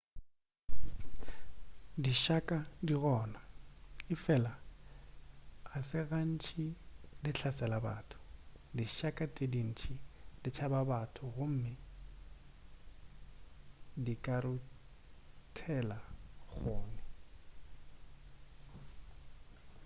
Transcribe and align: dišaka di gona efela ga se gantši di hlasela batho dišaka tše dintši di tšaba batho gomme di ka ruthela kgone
dišaka 2.05 2.57
di 2.87 2.93
gona 3.03 3.39
efela 4.13 4.53
ga 5.67 5.79
se 5.89 5.99
gantši 6.09 6.63
di 7.23 7.29
hlasela 7.37 7.77
batho 7.85 8.17
dišaka 8.77 9.23
tše 9.35 9.45
dintši 9.53 9.93
di 10.41 10.49
tšaba 10.55 10.79
batho 10.91 11.23
gomme 11.35 11.73
di 14.03 14.13
ka 14.23 14.35
ruthela 14.43 15.99
kgone 16.51 17.01